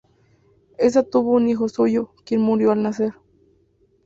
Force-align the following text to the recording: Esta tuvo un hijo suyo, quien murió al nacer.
Esta 0.79 1.03
tuvo 1.03 1.33
un 1.33 1.47
hijo 1.47 1.69
suyo, 1.69 2.09
quien 2.25 2.41
murió 2.41 2.71
al 2.71 2.81
nacer. 2.81 3.13